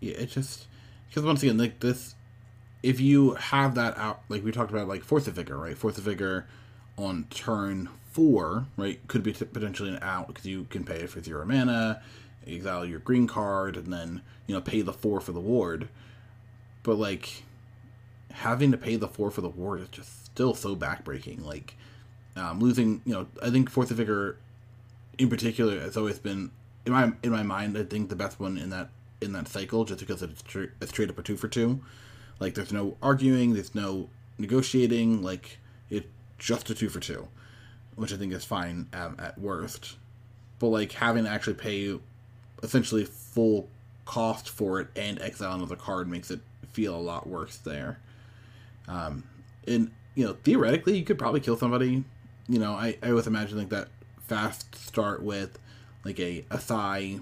[0.06, 0.68] Yeah, it just
[1.10, 2.13] because once again, like this,
[2.84, 5.76] if you have that out, like we talked about, like Force of Vigor, right?
[5.76, 6.46] Force of Vigor
[6.96, 11.10] on turn four, right, could be t- potentially an out because you can pay it
[11.10, 12.04] for zero mana,
[12.46, 15.89] exile your green card, and then you know pay the four for the ward.
[16.84, 17.41] But like
[18.32, 21.44] having to pay the four for the ward is just still so backbreaking.
[21.44, 21.76] Like
[22.36, 24.38] um, losing, you know, I think Force of Vigor
[25.18, 26.52] in particular has always been
[26.86, 27.76] in my in my mind.
[27.76, 28.89] I think the best one in that
[29.21, 31.82] in that cycle, just because it's tra- it's straight up a two for two.
[32.39, 35.21] Like there's no arguing, there's no negotiating.
[35.21, 37.28] Like it's just a two for two,
[37.95, 39.95] which I think is fine um, at worst.
[40.60, 41.97] But like having to actually pay
[42.63, 43.69] essentially full
[44.06, 46.39] cost for it and exile another card makes it
[46.71, 47.99] feel a lot worse there.
[48.88, 49.23] Um,
[49.67, 52.04] and you know, theoretically, you could probably kill somebody.
[52.47, 53.88] You know, I, I always imagine like that
[54.28, 55.58] fast start with
[56.04, 57.19] like a a Sai,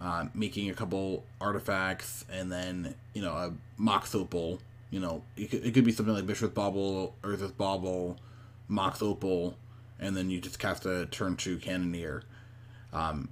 [0.00, 4.60] uh, making a couple artifacts, and then you know a Mox Opal.
[4.90, 8.18] You know, it could, it could be something like Mishra's Bauble, Urza's Bauble,
[8.66, 9.56] Mox Opal,
[10.00, 12.24] and then you just cast a turn two Cannoneer,
[12.92, 13.28] um,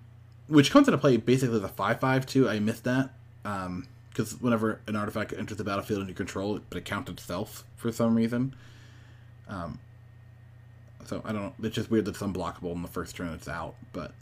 [0.46, 2.48] which comes into play basically the five five too.
[2.48, 3.10] I missed that
[3.42, 7.10] because um, whenever an artifact enters the battlefield and you control it, but it counts
[7.10, 8.54] itself for some reason.
[9.48, 9.80] Um,
[11.06, 11.54] so I don't know.
[11.62, 14.12] It's just weird that it's unblockable in the first turn it's out, but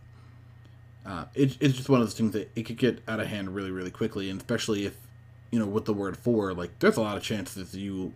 [1.06, 3.54] uh, it, it's just one of those things that it could get out of hand
[3.54, 4.96] really, really quickly, and especially if
[5.50, 8.12] you know with the word for, like there's a lot of chances you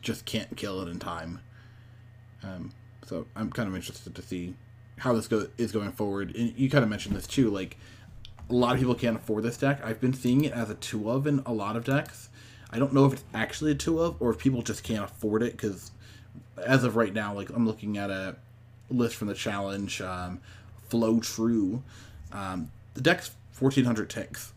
[0.00, 1.40] just can't kill it in time.
[2.42, 2.70] Um,
[3.06, 4.54] so I'm kind of interested to see
[4.98, 6.34] how this go is going forward.
[6.34, 7.76] And you kind of mentioned this too, like
[8.48, 9.80] a lot of people can't afford this deck.
[9.84, 12.30] I've been seeing it as a two of in a lot of decks.
[12.70, 15.42] I don't know if it's actually a two of or if people just can't afford
[15.42, 15.90] it because
[16.64, 18.36] as of right now, like I'm looking at a
[18.88, 20.40] list from the challenge, um,
[20.88, 21.82] Flow True.
[22.34, 24.52] Um, the deck's 1400 ticks,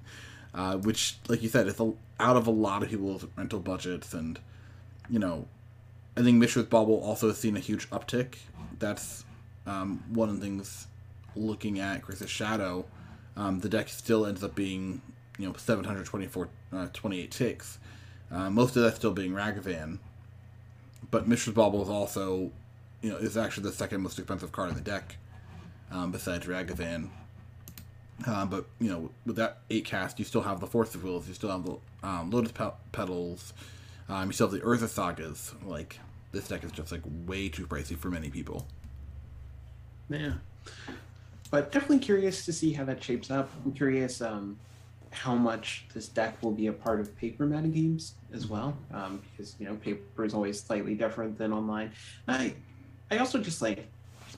[0.54, 4.14] uh, which, like you said, is a, out of a lot of people's rental budgets.
[4.14, 4.38] And,
[5.10, 5.46] you know,
[6.16, 8.36] I think Mishra's Bauble also has seen a huge uptick.
[8.78, 9.24] That's
[9.66, 10.86] um, one of the things
[11.34, 12.84] looking at Grixis Shadow.
[13.36, 15.02] Um, the deck still ends up being,
[15.38, 17.78] you know, 724, uh, 28 ticks.
[18.30, 19.98] Uh, most of that still being Ragavan
[21.10, 22.50] but Mishra's Bauble is also,
[23.00, 25.16] you know, is actually the second most expensive card in the deck,
[25.90, 27.08] um, besides Ragavan.
[28.26, 31.26] Uh, but you know, with that eight cast, you still have the Force of Wills,
[31.26, 32.52] you still have the um, Lotus
[32.92, 33.52] Petals,
[34.08, 35.54] um, you still have the Urza Sagas.
[35.64, 35.98] Like
[36.32, 38.66] this deck is just like way too pricey for many people.
[40.08, 40.34] Yeah,
[41.50, 43.50] but definitely curious to see how that shapes up.
[43.64, 44.58] I'm curious um,
[45.10, 49.56] how much this deck will be a part of paper metagames as well, um, because
[49.58, 51.92] you know paper is always slightly different than online.
[52.28, 52.54] I
[53.10, 53.86] I also just like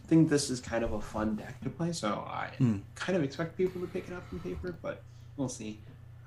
[0.06, 2.80] think this is kind of a fun deck to play, so I mm.
[2.94, 5.02] kind of expect people to pick it up in paper, but
[5.36, 5.80] we'll see.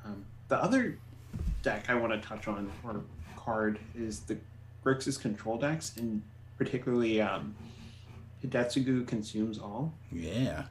[0.06, 0.98] Um, the other
[1.62, 3.02] deck I want to touch on or
[3.36, 4.38] card is the
[4.84, 6.22] Grixis control decks, and
[6.58, 7.56] particularly um,
[8.44, 9.94] Hidetsugu consumes all.
[10.12, 10.66] Yeah.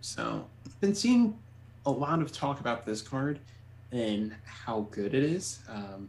[0.00, 0.46] So,
[0.80, 1.38] been seeing
[1.86, 3.40] a lot of talk about this card
[3.92, 5.60] and how good it is.
[5.68, 6.08] Um,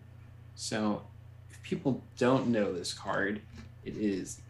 [0.56, 1.04] so,
[1.50, 3.42] if people don't know this card,
[3.84, 4.42] it is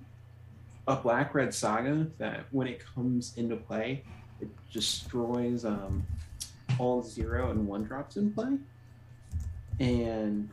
[0.89, 4.03] a black red saga that when it comes into play,
[4.41, 6.03] it destroys um,
[6.79, 8.57] all zero and one drops in play.
[9.79, 10.49] And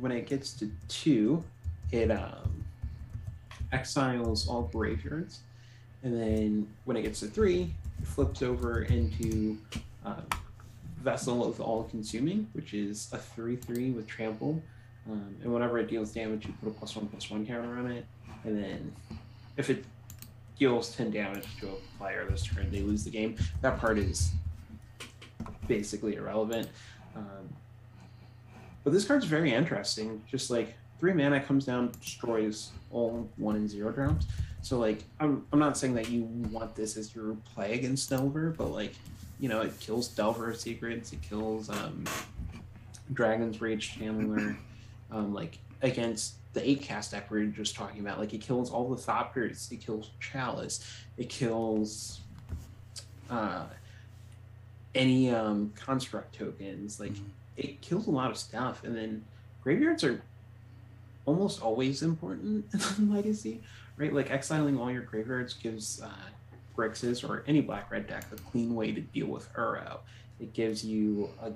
[0.00, 1.42] when it gets to two,
[1.90, 2.64] it um,
[3.72, 5.40] exiles all graveyards.
[6.04, 9.58] And then when it gets to three, it flips over into
[10.06, 10.20] uh,
[10.98, 14.62] Vessel of All Consuming, which is a 3 3 with trample.
[15.10, 17.90] Um, and whenever it deals damage, you put a plus one plus one counter on
[17.90, 18.06] it.
[18.44, 18.92] And then
[19.56, 19.84] if it
[20.58, 23.36] deals 10 damage to a player this turn, they lose the game.
[23.60, 24.32] That part is
[25.66, 26.68] basically irrelevant.
[27.16, 27.48] Um,
[28.84, 30.22] but this card's very interesting.
[30.30, 34.26] Just like three mana comes down, destroys all one and zero drops.
[34.62, 38.50] So like I'm I'm not saying that you want this as your play against Delver,
[38.56, 38.94] but like
[39.40, 42.04] you know, it kills Delver Secrets, it kills um,
[43.12, 44.56] Dragon's Rage Channeler,
[45.10, 48.18] um, like against the eight cast deck we are just talking about.
[48.18, 50.84] Like it kills all the Thoughters, it kills Chalice,
[51.16, 52.20] it kills
[53.30, 53.64] uh,
[54.94, 57.00] any um, construct tokens.
[57.00, 57.24] Like mm-hmm.
[57.56, 59.24] it kills a lot of stuff, and then
[59.62, 60.22] graveyards are
[61.24, 62.66] almost always important
[62.98, 63.60] in Legacy,
[63.96, 64.12] right?
[64.12, 66.10] Like exiling all your graveyards gives uh,
[66.76, 69.98] Grixis or any black red deck a clean way to deal with Uro.
[70.40, 71.52] It gives you a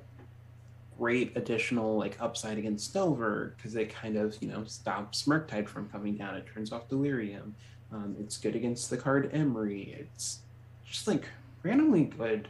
[0.98, 5.88] great additional like upside against Delver because it kind of you know stops Murktide from
[5.88, 6.34] coming down.
[6.36, 7.54] It turns off Delirium.
[7.92, 9.98] Um, it's good against the card Emry.
[9.98, 10.40] It's
[10.84, 11.28] just like
[11.62, 12.48] randomly good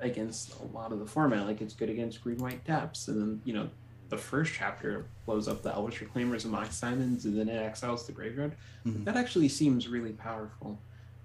[0.00, 1.46] against a lot of the format.
[1.46, 3.68] Like it's good against Green White Depths, and then you know
[4.08, 8.06] the first chapter blows up the Elvish Reclaimers and Mox Diamonds, and then it exiles
[8.06, 8.54] the graveyard.
[8.86, 9.04] Mm-hmm.
[9.04, 10.78] That actually seems really powerful.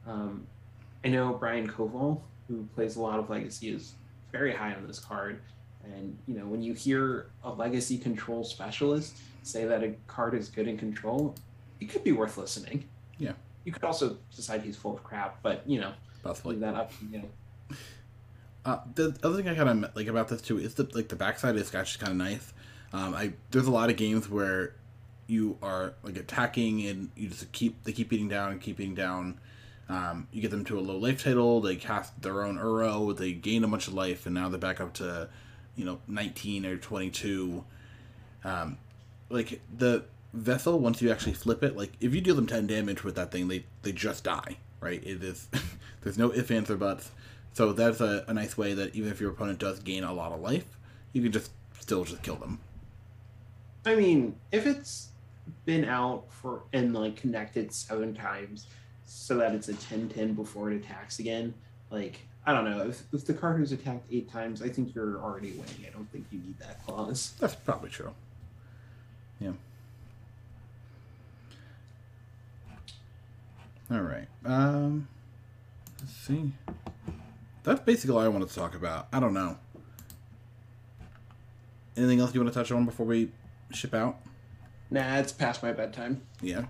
[0.07, 0.47] Um,
[1.03, 3.93] I know Brian Coval, who plays a lot of Legacy, is
[4.31, 5.41] very high on this card.
[5.95, 10.49] And you know, when you hear a Legacy control specialist say that a card is
[10.49, 11.35] good in control,
[11.79, 12.83] it could be worth listening.
[13.17, 13.33] Yeah.
[13.63, 15.93] You could also decide he's full of crap, but you know,
[16.43, 16.91] leave that up.
[17.11, 17.77] You know.
[18.65, 21.15] Uh, the other thing I kind of like about this too is the like the
[21.15, 22.53] backside is actually kind of nice.
[22.93, 24.73] Um, I there's a lot of games where
[25.27, 28.95] you are like attacking and you just keep they keep beating down and keep beating
[28.95, 29.39] down
[29.89, 33.31] um, you get them to a low life title, they cast their own Uro, they
[33.31, 35.29] gain a bunch of life, and now they're back up to,
[35.77, 37.63] you know, 19 or 22.
[38.43, 38.77] Um,
[39.29, 40.03] like, the
[40.33, 43.31] vessel, once you actually flip it, like, if you deal them 10 damage with that
[43.31, 45.01] thing, they, they just die, right?
[45.03, 45.47] It is,
[46.01, 47.11] there's no ifs, ands, or buts.
[47.53, 50.31] So that's a, a nice way that even if your opponent does gain a lot
[50.31, 50.77] of life,
[51.13, 52.59] you can just still just kill them.
[53.85, 55.09] I mean, if it's
[55.65, 58.67] been out for and like connected seven times
[59.05, 61.53] so that it's a 10-10 before it attacks again,
[61.89, 62.87] like I don't know.
[62.87, 65.85] If, if the card is attacked eight times, I think you're already winning.
[65.85, 67.33] I don't think you need that clause.
[67.41, 68.13] That's probably true.
[69.41, 69.51] Yeah.
[73.91, 74.27] All right.
[74.45, 75.09] Um,
[75.99, 76.53] let's see.
[77.63, 79.09] That's basically all I wanted to talk about.
[79.11, 79.57] I don't know.
[81.97, 83.29] Anything else you want to touch on before we
[83.73, 84.19] ship out?
[84.89, 86.21] Nah, it's past my bedtime.
[86.41, 86.65] Yeah.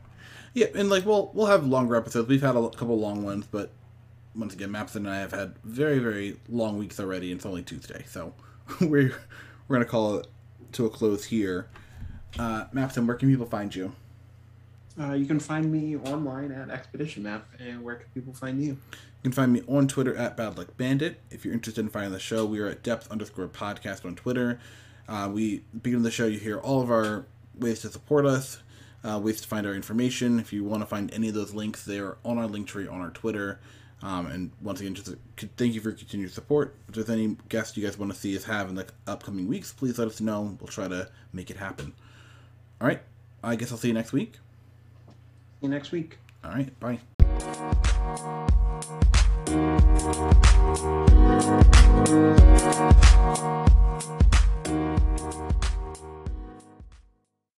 [0.56, 2.28] Yeah, and like we'll we'll have longer episodes.
[2.28, 3.70] We've had a couple long ones, but
[4.38, 7.32] once again, Maps and I have had very very long weeks already.
[7.32, 8.34] And it's only Tuesday, so
[8.82, 9.16] we're
[9.68, 10.28] we're gonna call it
[10.74, 11.68] to a close here.
[12.38, 13.94] Uh, Mapson, where can people find you?
[15.00, 17.48] Uh, you can find me online at Expedition Map.
[17.60, 18.70] And where can people find you?
[18.70, 21.20] You can find me on Twitter at Bad Luck Bandit.
[21.30, 24.60] If you're interested in finding the show, we are at Depth underscore podcast on Twitter.
[25.08, 26.26] Uh, we begin the show.
[26.26, 27.26] You hear all of our
[27.58, 28.62] ways to support us,
[29.04, 30.40] uh, ways to find our information.
[30.40, 32.88] If you want to find any of those links, they are on our link tree
[32.88, 33.60] on our Twitter.
[34.04, 35.16] Um, and once again, just
[35.58, 36.76] thank you for your continued support.
[36.88, 39.72] If there's any guests you guys want to see us have in the upcoming weeks,
[39.72, 40.56] please let us know.
[40.60, 41.94] We'll try to make it happen.
[42.80, 43.02] All right.
[43.44, 44.34] I guess I'll see you next week.
[44.34, 45.14] See
[45.62, 46.18] you next week.
[46.44, 46.80] All right.
[46.80, 47.00] Bye.